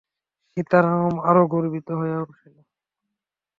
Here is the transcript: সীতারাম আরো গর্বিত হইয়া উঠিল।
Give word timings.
সীতারাম 0.57 1.13
আরো 1.29 1.43
গর্বিত 1.47 1.87
হইয়া 1.99 2.19
উঠিল। 2.21 2.55